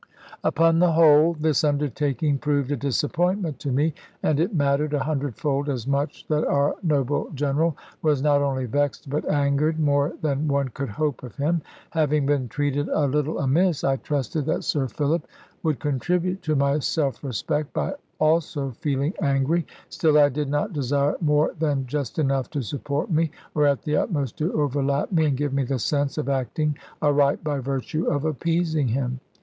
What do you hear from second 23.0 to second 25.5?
me, or at the utmost to overlap me, and